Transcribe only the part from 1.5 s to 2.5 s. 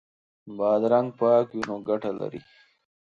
وي نو ګټه لري.